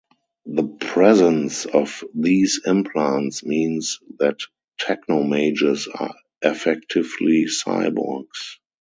[0.47, 4.39] The presence of these implants means that
[4.79, 8.57] technomages are effectively cyborgs.